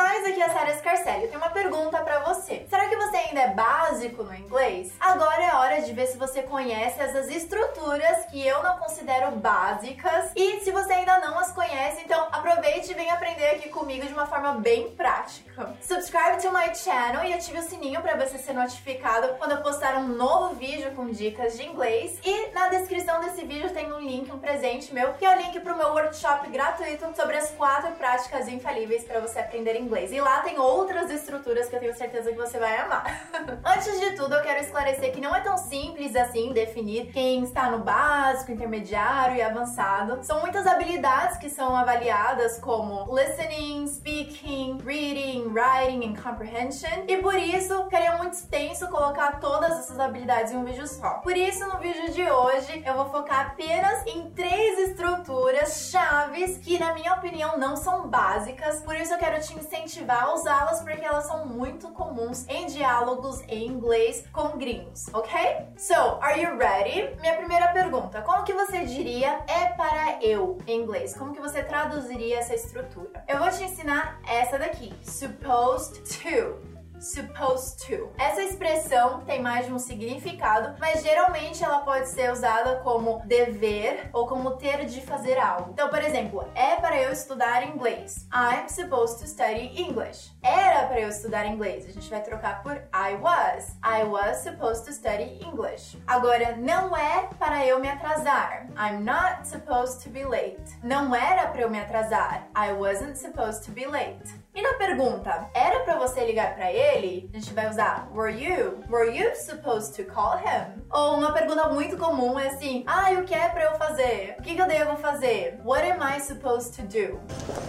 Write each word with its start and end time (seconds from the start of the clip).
guys, 0.00 0.26
aqui 0.26 0.40
é 0.40 0.44
a 0.44 0.50
Sarah 0.50 0.74
Scarcelli. 0.76 1.24
Eu 1.24 1.28
tenho 1.28 1.42
uma 1.42 1.50
pergunta 1.50 1.98
para 1.98 2.20
você. 2.20 2.64
Será 2.70 2.88
que 2.88 2.94
você 2.94 3.16
ainda 3.16 3.40
é 3.40 3.48
básico 3.48 4.22
no 4.22 4.32
inglês? 4.32 4.92
Agora 5.00 5.42
é 5.42 5.54
hora 5.56 5.82
de 5.82 5.92
ver 5.92 6.06
se 6.06 6.16
você 6.16 6.42
conhece 6.42 7.00
essas 7.00 7.28
estruturas 7.28 8.24
que 8.26 8.46
eu 8.46 8.62
não 8.62 8.78
considero 8.78 9.32
básicas 9.32 10.30
e 10.36 10.60
se 10.60 10.70
você 10.70 10.92
ainda 10.92 11.18
não 11.18 11.36
as 11.40 11.50
conhece, 11.50 12.02
então 12.04 12.28
aproveite 12.30 12.92
e 12.92 12.94
vem 12.94 13.10
aprender 13.10 13.46
aqui 13.46 13.70
comigo 13.70 14.06
de 14.06 14.12
uma 14.12 14.26
forma 14.26 14.52
bem 14.52 14.90
prática. 14.90 15.74
Subscribe 15.80 16.40
to 16.40 16.52
my 16.52 16.72
channel 16.72 17.24
e 17.24 17.32
ative 17.32 17.58
o 17.58 17.62
sininho 17.62 18.00
para 18.00 18.14
você 18.16 18.38
ser 18.38 18.52
notificado 18.52 19.34
quando 19.38 19.52
eu 19.52 19.62
postar 19.62 19.96
um 19.96 20.06
novo 20.06 20.54
vídeo 20.54 20.92
com 20.94 21.10
dicas 21.10 21.56
de 21.56 21.64
inglês. 21.64 22.20
E 22.24 22.50
na 22.52 22.68
descrição 22.68 23.20
desse 23.20 23.44
vídeo 23.44 23.70
tem 23.70 23.92
um 23.92 23.98
link, 23.98 24.30
um 24.30 24.38
presente 24.38 24.94
meu, 24.94 25.14
que 25.14 25.24
é 25.24 25.34
o 25.34 25.38
link 25.40 25.58
para 25.58 25.74
o 25.74 25.76
meu 25.76 25.88
workshop 25.88 26.48
gratuito 26.50 27.12
sobre 27.16 27.36
as 27.36 27.50
quatro 27.50 27.90
práticas 27.96 28.46
infalíveis 28.46 29.02
para 29.02 29.18
você 29.18 29.40
aprender 29.40 29.74
inglês. 29.74 29.87
E 29.96 30.20
lá 30.20 30.40
tem 30.40 30.58
outras 30.58 31.10
estruturas 31.10 31.68
que 31.68 31.76
eu 31.76 31.80
tenho 31.80 31.94
certeza 31.94 32.30
que 32.30 32.36
você 32.36 32.58
vai 32.58 32.76
amar. 32.76 33.28
Antes 33.64 33.98
de 33.98 34.16
tudo, 34.16 34.34
eu 34.34 34.42
quero 34.42 34.60
esclarecer 34.60 35.12
que 35.12 35.20
não 35.20 35.34
é 35.34 35.40
tão 35.40 35.56
simples 35.56 36.14
assim 36.14 36.52
definir 36.52 37.06
quem 37.12 37.44
está 37.44 37.70
no 37.70 37.78
básico, 37.78 38.52
intermediário 38.52 39.36
e 39.36 39.42
avançado. 39.42 40.22
São 40.22 40.40
muitas 40.40 40.66
habilidades 40.66 41.38
que 41.38 41.48
são 41.48 41.74
avaliadas 41.76 42.58
como 42.58 43.06
listening, 43.14 43.86
speaking, 43.86 44.78
reading, 44.84 45.48
writing 45.48 46.10
and 46.10 46.20
comprehension. 46.20 47.04
E 47.06 47.16
por 47.18 47.34
isso, 47.34 47.84
ficaria 47.84 48.16
muito 48.16 48.34
extenso 48.34 48.88
colocar 48.88 49.40
todas 49.40 49.78
essas 49.78 49.98
habilidades 49.98 50.52
em 50.52 50.56
um 50.56 50.64
vídeo 50.64 50.86
só. 50.86 51.14
Por 51.20 51.36
isso, 51.36 51.66
no 51.66 51.78
vídeo 51.78 52.12
de 52.12 52.30
hoje, 52.30 52.82
eu 52.84 52.94
vou 52.94 53.08
focar 53.10 53.48
apenas 53.48 54.06
em 54.06 54.30
três 54.30 54.90
estruturas 54.90 55.90
chaves 55.90 56.58
que, 56.58 56.78
na 56.78 56.94
minha 56.94 57.14
opinião, 57.14 57.58
não 57.58 57.76
são 57.76 58.08
básicas. 58.08 58.80
Por 58.80 58.94
isso, 58.96 59.12
eu 59.12 59.18
quero 59.18 59.40
te 59.40 59.54
incentivar 59.78 60.24
a 60.24 60.34
usá-las 60.34 60.80
porque 60.80 61.04
elas 61.04 61.26
são 61.26 61.46
muito 61.46 61.88
comuns 61.88 62.46
em 62.48 62.66
diálogos 62.66 63.40
em 63.48 63.66
inglês 63.66 64.24
com 64.32 64.58
gringos, 64.58 65.06
ok? 65.12 65.66
So, 65.76 66.18
are 66.20 66.40
you 66.40 66.56
ready? 66.56 67.14
Minha 67.20 67.36
primeira 67.36 67.68
pergunta: 67.68 68.22
como 68.22 68.44
que 68.44 68.52
você 68.52 68.84
diria 68.84 69.40
é 69.46 69.66
para 69.76 70.22
eu 70.22 70.58
em 70.66 70.82
inglês? 70.82 71.14
Como 71.14 71.32
que 71.32 71.40
você 71.40 71.62
traduziria 71.62 72.38
essa 72.38 72.54
estrutura? 72.54 73.24
Eu 73.26 73.38
vou 73.38 73.50
te 73.50 73.62
ensinar 73.62 74.20
essa 74.26 74.58
daqui: 74.58 74.92
supposed 75.02 76.02
to 76.22 76.77
supposed 77.00 77.86
to. 77.86 78.10
Essa 78.18 78.42
expressão 78.42 79.20
tem 79.20 79.40
mais 79.40 79.66
de 79.66 79.72
um 79.72 79.78
significado, 79.78 80.76
mas 80.78 81.02
geralmente 81.02 81.62
ela 81.62 81.80
pode 81.80 82.08
ser 82.08 82.32
usada 82.32 82.76
como 82.80 83.22
dever 83.26 84.10
ou 84.12 84.26
como 84.26 84.52
ter 84.52 84.86
de 84.86 85.00
fazer 85.00 85.38
algo. 85.38 85.70
Então, 85.72 85.88
por 85.88 86.02
exemplo, 86.02 86.48
é 86.54 86.76
para 86.76 87.00
eu 87.00 87.12
estudar 87.12 87.66
inglês. 87.66 88.26
I'm 88.32 88.68
supposed 88.68 89.18
to 89.20 89.26
study 89.26 89.80
English. 89.80 90.30
Era 90.42 90.86
para 90.86 91.00
eu 91.00 91.08
estudar 91.08 91.46
inglês. 91.46 91.84
A 91.88 91.92
gente 91.92 92.08
vai 92.08 92.22
trocar 92.22 92.62
por 92.62 92.76
I 92.76 93.16
was. 93.20 93.76
I 93.84 94.04
was 94.04 94.38
supposed 94.38 94.84
to 94.86 94.92
study 94.92 95.40
English. 95.44 95.98
Agora, 96.06 96.56
não 96.56 96.96
é 96.96 97.28
para 97.38 97.66
eu 97.66 97.80
me 97.80 97.88
atrasar. 97.88 98.66
I'm 98.76 99.02
not 99.02 99.48
supposed 99.48 100.02
to 100.04 100.10
be 100.10 100.24
late. 100.24 100.60
Não 100.82 101.14
era 101.14 101.48
para 101.48 101.62
eu 101.62 101.70
me 101.70 101.80
atrasar. 101.80 102.46
I 102.56 102.72
wasn't 102.72 103.18
supposed 103.18 103.64
to 103.64 103.72
be 103.72 103.86
late. 103.86 104.32
E 104.54 104.62
na 104.62 104.74
pergunta, 104.74 105.48
era 105.54 105.80
para 105.80 105.96
você 105.96 106.24
ligar 106.24 106.54
para 106.54 106.70
ele? 106.72 107.28
A 107.34 107.38
gente 107.38 107.52
vai 107.52 107.68
usar 107.68 108.08
were 108.12 108.32
you? 108.32 108.82
Were 108.88 109.10
you 109.10 109.34
supposed 109.34 109.94
to 109.96 110.04
call 110.12 110.38
him? 110.38 110.82
Ou 110.90 111.18
uma 111.18 111.32
pergunta 111.32 111.68
muito 111.68 111.96
comum 111.96 112.38
é 112.38 112.48
assim: 112.48 112.84
"Ah, 112.86 113.10
o 113.12 113.24
que 113.24 113.34
é 113.34 113.48
para 113.48 113.64
eu 113.64 113.74
fazer? 113.76 114.36
O 114.38 114.42
que, 114.42 114.54
que 114.54 114.60
eu 114.60 114.66
devo 114.66 114.96
fazer? 114.96 115.60
What 115.64 115.88
am 115.90 116.00
I 116.00 116.20
supposed 116.20 116.74
to 116.76 116.82
do?" 116.82 117.20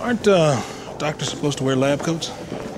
Aren't 0.02 0.28
uh, 0.30 0.89
doctors 1.00 1.30
supposed 1.30 1.58
to 1.58 1.64
wear 1.64 1.78
lab 1.78 2.04
coats? 2.04 2.32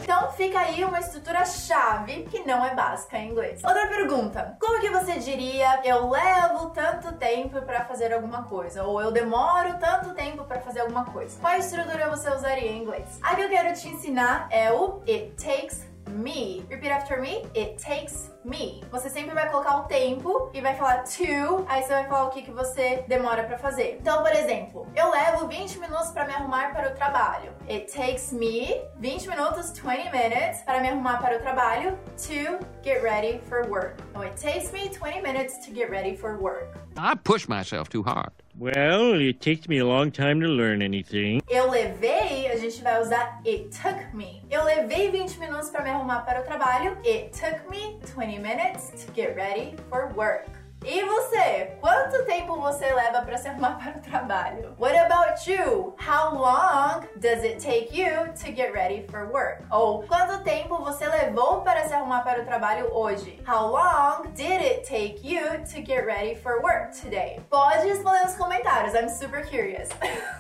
Então 0.04 0.32
fica 0.34 0.60
aí 0.60 0.84
uma 0.84 1.00
estrutura 1.00 1.44
chave 1.46 2.24
que 2.30 2.44
não 2.44 2.64
é 2.66 2.76
básica 2.76 3.18
em 3.18 3.32
inglês. 3.32 3.62
Outra 3.64 3.88
pergunta: 3.88 4.56
como 4.60 4.80
que 4.80 4.90
você 4.90 5.20
diria 5.20 5.82
eu 5.84 6.10
levo 6.10 6.70
tanto 6.70 7.14
tempo 7.14 7.62
para 7.62 7.86
fazer 7.86 8.14
alguma 8.14 8.44
coisa 8.44 8.84
ou 8.84 9.02
eu 9.02 9.12
demoro 9.12 9.78
tanto 9.80 10.14
tempo 10.14 10.44
para 10.44 10.60
fazer 10.60 10.82
alguma 10.82 11.06
coisa? 11.06 11.38
Qual 11.40 11.58
estrutura 11.58 12.10
você 12.10 12.30
usaria 12.30 12.72
em 12.72 12.84
inglês? 12.84 13.06
A 13.22 13.36
que 13.36 13.42
eu 13.42 13.50
quero 13.50 13.74
te 13.74 13.88
ensinar 13.88 14.48
é 14.52 14.72
o 14.72 15.02
it 15.08 15.32
takes 15.44 15.91
me. 16.12 16.64
Repeat 16.70 16.92
after 16.92 17.22
me. 17.22 17.44
It 17.56 17.78
takes 17.78 18.32
me. 18.44 18.82
Você 18.92 19.10
sempre 19.10 19.34
vai 19.34 19.50
colocar 19.50 19.78
o 19.78 19.84
tempo 19.84 20.50
e 20.54 20.62
vai 20.62 20.76
falar 20.76 21.04
to, 21.04 21.66
aí 21.68 21.84
você 21.84 21.94
vai 21.94 22.08
falar 22.08 22.26
o 22.26 22.30
que, 22.30 22.42
que 22.42 22.52
você 22.52 23.04
demora 23.08 23.44
para 23.44 23.58
fazer. 23.58 23.98
Então, 24.00 24.22
por 24.22 24.32
exemplo, 24.32 24.88
eu 24.96 25.10
levo 25.12 25.48
20 25.48 25.80
minutos 25.80 26.10
para 26.12 26.26
me 26.26 26.34
arrumar 26.34 26.74
para 26.74 26.92
o 26.92 26.96
trabalho. 26.96 27.52
It 27.70 27.92
takes 27.92 28.32
me 28.32 28.82
20 29.00 29.30
minutos, 29.30 29.72
20 29.72 30.12
minutes, 30.12 30.62
para 30.64 30.80
me 30.82 30.90
arrumar 30.90 31.22
para 31.22 31.38
o 31.38 31.40
trabalho 31.40 31.98
to 32.18 32.60
get 32.84 33.02
ready 33.04 33.40
for 33.48 33.68
work. 33.70 34.02
So 34.14 34.24
it 34.24 34.36
takes 34.42 34.72
me 34.72 34.90
20 34.90 35.22
minutes 35.22 35.66
to 35.66 35.74
get 35.74 35.90
ready 35.90 36.16
for 36.16 36.38
work. 36.38 36.78
I 36.98 37.16
push 37.16 37.48
myself 37.48 37.90
too 37.90 38.04
hard. 38.04 38.32
Well, 38.62 39.20
it 39.20 39.42
takes 39.42 39.68
me 39.68 39.80
a 39.80 39.88
long 39.88 40.12
time 40.12 40.40
to 40.42 40.48
learn 40.48 40.84
anything. 40.84 41.42
Eu 41.50 41.72
levei, 41.72 42.46
a 42.46 42.56
gente 42.58 42.80
vai 42.84 43.02
usar 43.02 43.42
it 43.44 43.72
took 43.72 44.14
me. 44.14 44.44
Eu 44.52 44.64
levei 44.64 45.10
20 45.10 45.40
minutos 45.40 45.72
para 45.72 45.84
me 45.84 45.90
arrumar 45.90 46.20
para 46.20 46.42
o 46.42 46.44
trabalho. 46.44 46.96
It 47.04 47.32
took 47.32 47.68
me 47.72 47.98
20 48.14 48.38
minutes 48.38 48.92
to 49.04 49.12
get 49.16 49.36
ready 49.36 49.76
for 49.90 50.14
work. 50.16 50.61
E 50.84 51.04
você? 51.04 51.78
Quanto 51.80 52.26
tempo 52.26 52.60
você 52.60 52.92
leva 52.92 53.22
para 53.22 53.38
se 53.38 53.48
arrumar 53.48 53.78
para 53.82 54.00
o 54.00 54.02
trabalho? 54.02 54.76
What 54.80 54.98
about 54.98 55.48
you? 55.48 55.96
How 56.00 56.34
long 56.34 57.02
does 57.18 57.44
it 57.44 57.60
take 57.60 57.96
you 57.96 58.34
to 58.34 58.52
get 58.52 58.74
ready 58.74 59.06
for 59.08 59.32
work? 59.32 59.64
Ou 59.70 60.02
quanto 60.08 60.44
tempo 60.44 60.78
você 60.78 61.08
levou 61.08 61.62
para 61.62 61.88
se 61.88 61.94
arrumar 61.94 62.24
para 62.24 62.42
o 62.42 62.46
trabalho 62.46 62.92
hoje? 62.92 63.40
How 63.48 63.72
long 63.72 64.32
did 64.34 64.60
it 64.60 64.82
take 64.88 65.22
you 65.24 65.44
to 65.72 65.86
get 65.86 66.04
ready 66.04 66.36
for 66.36 66.64
work 66.64 67.00
today? 67.00 67.40
Pode 67.48 67.88
responder 67.88 68.24
nos 68.24 68.36
comentários, 68.36 68.96
I'm 68.96 69.08
super 69.08 69.46
curious. 69.48 69.88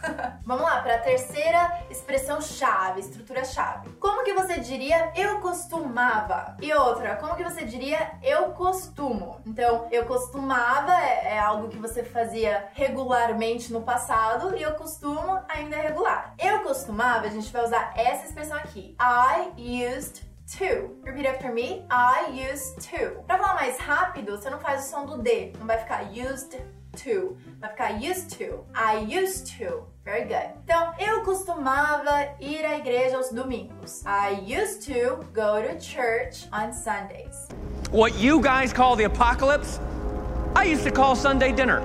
Vamos 0.43 0.63
lá 0.63 0.81
para 0.81 0.95
a 0.95 0.99
terceira 0.99 1.83
expressão 1.87 2.41
chave, 2.41 3.01
estrutura 3.01 3.45
chave. 3.45 3.91
Como 3.99 4.23
que 4.23 4.33
você 4.33 4.59
diria 4.59 5.11
eu 5.15 5.39
costumava? 5.39 6.57
E 6.59 6.73
outra, 6.73 7.15
como 7.17 7.35
que 7.35 7.43
você 7.43 7.63
diria 7.63 8.13
eu 8.23 8.53
costumo? 8.53 9.39
Então, 9.45 9.87
eu 9.91 10.05
costumava 10.31 10.93
é, 10.93 11.35
é 11.35 11.39
algo 11.39 11.67
que 11.67 11.77
você 11.77 12.03
fazia 12.03 12.69
regularmente 12.73 13.71
no 13.73 13.81
passado 13.81 14.55
e 14.55 14.61
eu 14.61 14.71
costumo 14.75 15.39
ainda 15.49 15.75
é 15.75 15.81
regular. 15.81 16.33
Eu 16.39 16.59
costumava, 16.59 17.27
a 17.27 17.29
gente 17.29 17.51
vai 17.51 17.65
usar 17.65 17.91
essa 17.97 18.27
expressão 18.27 18.57
aqui. 18.57 18.95
I 18.99 19.51
used 19.59 20.23
to. 20.57 20.95
Repeat 21.03 21.27
after 21.27 21.53
me. 21.53 21.85
I 21.91 22.49
used 22.49 22.77
to. 22.89 23.21
Pra 23.27 23.37
falar 23.37 23.55
mais 23.55 23.77
rápido, 23.77 24.37
você 24.37 24.49
não 24.49 24.59
faz 24.59 24.85
o 24.85 24.89
som 24.89 25.05
do 25.05 25.17
D. 25.17 25.51
Não 25.59 25.67
vai 25.67 25.77
ficar 25.77 26.03
used 26.03 26.57
to. 27.03 27.37
Vai 27.59 27.69
ficar 27.69 27.91
used 27.95 28.37
to. 28.37 28.65
I 28.73 29.19
used 29.21 29.57
to. 29.57 29.85
Very 30.05 30.23
good. 30.23 30.61
Então, 30.63 30.93
eu 30.97 31.23
costumava 31.23 32.29
ir 32.39 32.65
à 32.65 32.77
igreja 32.77 33.17
aos 33.17 33.31
domingos. 33.31 34.01
I 34.05 34.41
used 34.47 34.85
to 34.87 35.17
go 35.33 35.61
to 35.61 35.79
church 35.79 36.47
on 36.53 36.71
Sundays. 36.73 37.49
What 37.91 38.17
you 38.17 38.39
guys 38.39 38.71
call 38.73 38.95
the 38.95 39.03
apocalypse, 39.03 39.79
I 40.61 40.65
used 40.65 40.83
to 40.83 40.91
call 40.91 41.15
Sunday 41.15 41.51
dinner. 41.51 41.81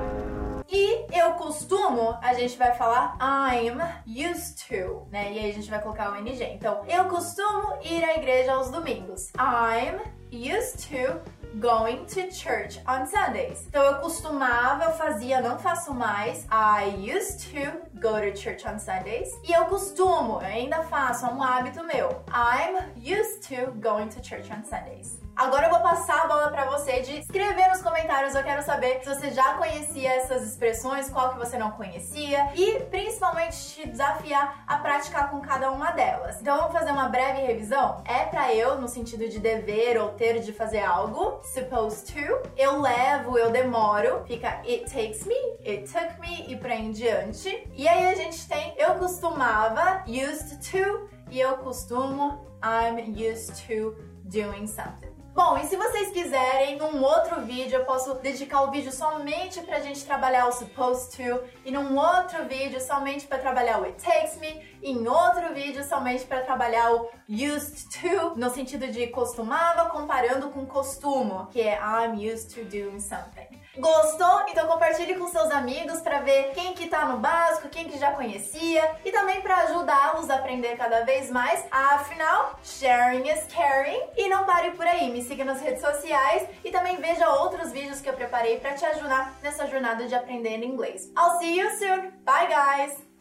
E 0.69 1.07
eu 1.11 1.33
costumo, 1.33 2.19
a 2.21 2.35
gente 2.35 2.59
vai 2.59 2.75
falar 2.75 3.17
I'm 3.19 3.81
used 4.07 4.69
to, 4.69 5.07
né? 5.11 5.33
E 5.33 5.39
aí 5.39 5.51
a 5.51 5.55
gente 5.55 5.71
vai 5.71 5.81
colocar 5.81 6.13
o 6.13 6.17
NG. 6.17 6.45
Então, 6.45 6.85
eu 6.87 7.07
costumo 7.07 7.79
ir 7.83 8.05
à 8.05 8.17
igreja 8.17 8.53
aos 8.53 8.71
domingos. 8.71 9.33
I'm 9.39 10.01
used 10.31 10.89
to 10.89 11.21
going 11.59 12.05
to 12.07 12.31
church 12.31 12.79
on 12.87 13.07
Sundays. 13.07 13.67
Então 13.69 13.83
eu 13.83 13.99
costumava, 14.01 14.85
eu 14.85 14.93
fazia, 14.93 15.41
não 15.41 15.59
faço 15.59 15.95
mais. 15.95 16.47
I 16.51 16.95
used 16.97 17.51
to 17.51 17.79
go 17.99 18.21
to 18.21 18.37
church 18.37 18.67
on 18.67 18.79
Sundays. 18.79 19.29
E 19.45 19.53
eu 19.53 19.65
costumo, 19.67 20.35
eu 20.35 20.47
ainda 20.47 20.83
faço, 20.85 21.27
é 21.27 21.29
um 21.29 21.43
hábito 21.43 21.83
meu. 21.85 22.25
I'm 22.29 22.93
used 22.97 23.43
to 23.49 23.73
going 23.73 24.09
to 24.09 24.23
church 24.23 24.51
on 24.53 24.65
Sundays. 24.65 25.27
Agora 25.37 25.67
eu 25.67 25.71
vou 25.71 25.81
passar 25.81 26.23
a 26.23 26.27
bola 26.29 26.51
para 26.51 26.65
você 26.65 27.03
de 27.03 27.19
escrever 27.19 27.69
nos 27.69 27.83
comentários. 27.83 28.35
Eu 28.35 28.43
quero 28.43 28.63
saber 28.63 29.01
se 29.01 29.15
você 29.15 29.31
já 29.31 29.53
conhecia 29.59 30.15
essas 30.15 30.43
expressões, 30.43 31.11
qual 31.11 31.35
que 31.35 31.39
você 31.39 31.59
não 31.59 31.73
conhecia 31.73 32.53
e 32.55 32.81
principalmente 32.85 33.16
te 33.51 33.89
desafiar 33.89 34.65
a 34.67 34.79
praticar 34.79 35.31
com 35.31 35.41
cada 35.41 35.71
uma 35.71 35.91
delas. 35.91 36.41
Então 36.41 36.57
vamos 36.57 36.73
fazer 36.73 36.91
uma 36.91 37.09
breve 37.09 37.41
revisão. 37.41 38.03
É 38.05 38.25
para 38.25 38.55
eu 38.55 38.81
no 38.81 38.89
sentido 38.89 39.29
de 39.29 39.39
dever 39.39 40.01
ou 40.01 40.11
ter 40.11 40.41
de 40.41 40.53
fazer 40.53 40.81
algo. 40.81 41.41
Supposed 41.43 42.13
to. 42.13 42.51
Eu 42.57 42.81
levo, 42.81 43.39
eu 43.39 43.51
demoro. 43.51 44.25
Fica 44.27 44.61
it 44.67 44.85
takes 44.85 45.25
me, 45.25 45.35
it 45.67 45.91
took 45.93 46.21
me 46.21 46.53
e 46.53 46.57
pra 46.57 46.75
em 46.75 46.93
diante. 46.93 47.69
E 47.75 47.89
aí 47.89 48.07
a 48.07 48.15
gente 48.15 48.47
tem 48.49 48.75
eu 48.77 48.95
costumava, 48.97 50.05
used 50.07 50.71
to, 50.71 51.09
e 51.31 51.41
eu 51.41 51.57
costumo, 51.59 52.47
I'm 52.63 53.13
used 53.13 53.67
to 53.67 53.97
doing 54.25 54.67
something. 54.67 55.16
Bom, 55.37 55.59
e 55.59 55.67
se 55.67 55.77
vocês 55.77 56.11
quiserem, 56.13 56.79
num 56.79 57.03
outro 57.03 57.43
vídeo 57.43 57.81
eu 57.81 57.85
posso 57.85 58.15
dedicar 58.15 58.63
o 58.63 58.71
vídeo 58.71 58.91
somente 58.91 59.61
pra 59.61 59.81
gente 59.81 60.03
trabalhar 60.03 60.47
o 60.47 60.53
supposed 60.53 61.15
to, 61.15 61.45
e 61.63 61.71
num 61.71 61.95
outro 61.95 62.47
vídeo 62.47 62.81
somente 62.81 63.27
pra 63.27 63.37
trabalhar 63.37 63.83
o 63.83 63.85
it 63.85 64.03
takes 64.03 64.39
me, 64.39 64.65
e 64.81 64.93
em 64.93 65.07
outro 65.07 65.53
vídeo 65.53 65.85
somente 65.85 66.25
pra 66.25 66.41
trabalhar 66.41 66.91
o 66.91 67.11
used 67.29 67.87
to, 68.01 68.35
no 68.35 68.49
sentido 68.49 68.87
de 68.87 69.09
costumava 69.09 69.91
comparando 69.91 70.49
com 70.49 70.65
costumo, 70.65 71.49
que 71.49 71.61
é 71.61 71.79
I'm 71.79 72.15
used 72.15 72.55
to 72.55 72.65
doing 72.65 72.99
something. 72.99 73.61
Gostou? 73.79 74.43
Então 74.49 74.67
compartilhe 74.67 75.15
com 75.17 75.29
seus 75.29 75.51
amigos 75.51 76.01
para 76.01 76.21
ver 76.21 76.53
quem 76.55 76.75
que 76.75 76.89
tá 76.89 77.05
no 77.07 77.19
básico, 77.19 77.69
quem 77.69 77.89
que 77.89 77.99
já 77.99 78.13
conhecia 78.13 78.97
e 79.05 79.13
também 79.13 79.41
para 79.41 79.57
ajudá-los 79.59 80.31
a 80.31 80.37
aprender 80.37 80.77
cada 80.77 81.05
vez 81.05 81.31
mais. 81.31 81.65
Afinal, 81.71 82.59
sharing 82.65 83.29
is 83.29 83.47
caring. 83.53 84.01
E 84.17 84.29
não 84.29 84.45
pare 84.45 84.71
por 84.73 84.87
aí, 84.87 85.11
me 85.11 85.23
siga 85.23 85.45
nas 85.45 85.61
redes 85.61 85.81
sociais 85.81 86.49
e 86.65 86.71
também 86.71 86.97
veja 86.97 87.29
outros 87.29 87.73
vídeos 87.73 88.01
que 88.01 88.09
eu 88.09 88.15
preparei 88.15 88.59
para 88.59 88.75
te 88.75 88.85
ajudar 88.85 89.35
nessa 89.43 89.67
jornada 89.67 90.07
de 90.07 90.15
aprender 90.15 90.63
inglês. 90.63 91.11
I'll 91.17 91.39
see 91.39 91.59
you 91.59 91.71
soon. 91.79 92.11
Bye 92.25 92.49
guys. 92.49 93.16